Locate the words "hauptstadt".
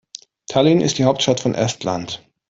1.05-1.39